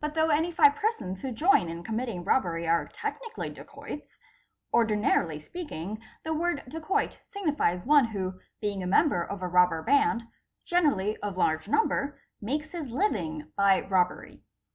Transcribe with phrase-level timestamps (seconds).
[0.00, 4.16] But though any five persons who join in committing robbery are technically dacoits,
[4.72, 9.82] ordinarily speak ing the word dacoit signifies one who, being a member of a robber
[9.82, 10.22] band,
[10.64, 14.40] generally of large number, makes his living by robbery.